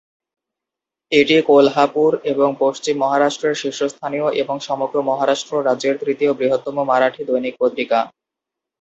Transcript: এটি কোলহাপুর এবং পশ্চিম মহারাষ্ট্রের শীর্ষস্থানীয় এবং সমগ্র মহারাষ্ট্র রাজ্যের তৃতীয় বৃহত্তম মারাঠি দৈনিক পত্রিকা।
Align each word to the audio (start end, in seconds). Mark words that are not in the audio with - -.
এটি 1.11 1.35
কোলহাপুর 1.49 2.11
এবং 2.31 2.49
পশ্চিম 2.59 2.95
মহারাষ্ট্রের 3.03 3.59
শীর্ষস্থানীয় 3.61 4.27
এবং 4.41 4.55
সমগ্র 4.67 4.95
মহারাষ্ট্র 5.09 5.53
রাজ্যের 5.67 5.95
তৃতীয় 6.03 6.31
বৃহত্তম 6.39 6.77
মারাঠি 6.89 7.21
দৈনিক 7.25 7.55
পত্রিকা। 7.59 7.99